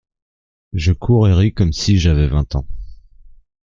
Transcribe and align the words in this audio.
Je 0.73 0.93
cours 0.93 1.27
et 1.27 1.33
ris 1.35 1.53
comme 1.53 1.71
si 1.73 1.99
j’avais 1.99 2.25
vingt 2.27 2.55
ans! 2.55 2.65